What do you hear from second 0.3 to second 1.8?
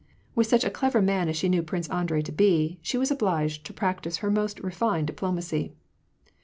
With such a clever man as she knew